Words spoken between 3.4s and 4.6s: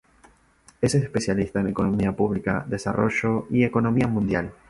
y economía mundial.